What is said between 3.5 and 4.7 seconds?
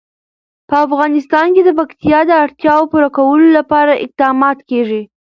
لپاره اقدامات